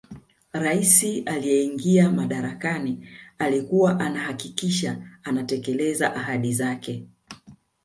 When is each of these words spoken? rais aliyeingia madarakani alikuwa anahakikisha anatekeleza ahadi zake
rais 0.53 1.03
aliyeingia 1.25 2.11
madarakani 2.11 3.07
alikuwa 3.39 3.99
anahakikisha 3.99 5.07
anatekeleza 5.23 6.15
ahadi 6.15 6.53
zake 6.53 7.07